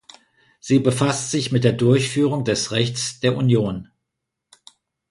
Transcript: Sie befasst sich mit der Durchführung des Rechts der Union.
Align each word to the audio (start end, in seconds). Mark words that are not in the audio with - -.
Sie 0.59 0.79
befasst 0.79 1.29
sich 1.29 1.51
mit 1.51 1.63
der 1.63 1.73
Durchführung 1.73 2.43
des 2.43 2.71
Rechts 2.71 3.19
der 3.19 3.37
Union. 3.37 3.89